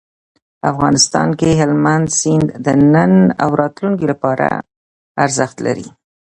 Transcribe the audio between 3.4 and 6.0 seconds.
او راتلونکي لپاره ارزښت لري.